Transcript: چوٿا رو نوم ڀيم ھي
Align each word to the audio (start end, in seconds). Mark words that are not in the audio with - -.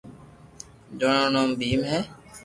چوٿا 0.89 1.11
رو 1.19 1.27
نوم 1.33 1.49
ڀيم 1.59 1.81
ھي 1.89 1.99